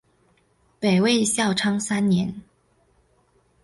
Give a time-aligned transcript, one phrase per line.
[0.79, 2.41] 北魏孝昌三年。